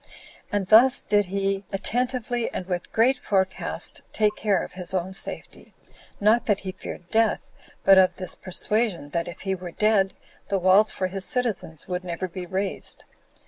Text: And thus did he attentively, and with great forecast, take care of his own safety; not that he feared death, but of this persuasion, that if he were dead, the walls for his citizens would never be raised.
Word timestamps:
And 0.51 0.65
thus 0.69 0.99
did 0.99 1.25
he 1.25 1.63
attentively, 1.71 2.51
and 2.51 2.65
with 2.65 2.91
great 2.91 3.19
forecast, 3.19 4.01
take 4.11 4.35
care 4.35 4.63
of 4.63 4.71
his 4.71 4.95
own 4.95 5.13
safety; 5.13 5.75
not 6.19 6.47
that 6.47 6.61
he 6.61 6.71
feared 6.71 7.07
death, 7.11 7.51
but 7.83 7.99
of 7.99 8.15
this 8.15 8.33
persuasion, 8.33 9.09
that 9.09 9.27
if 9.27 9.41
he 9.41 9.53
were 9.53 9.69
dead, 9.69 10.15
the 10.49 10.57
walls 10.57 10.91
for 10.91 11.05
his 11.05 11.25
citizens 11.25 11.87
would 11.87 12.03
never 12.03 12.27
be 12.27 12.47
raised. 12.47 13.03